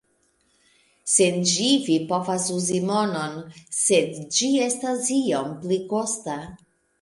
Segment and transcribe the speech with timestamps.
[1.15, 3.37] Sen ĝi, vi povas uzi monon,
[3.81, 6.41] sed ĝi estas iom pli kosta.